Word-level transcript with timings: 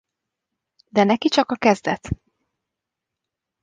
De 0.89 1.03
neki 1.03 1.27
csak 1.29 1.51
a 1.51 1.55
kezdet. 1.55 2.09